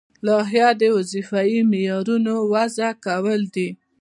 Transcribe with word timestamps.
لایحه 0.25 0.67
د 0.81 0.83
وظیفوي 0.95 1.59
معیارونو 1.71 2.35
وضع 2.53 2.89
کول 3.05 3.41
دي. 3.55 3.69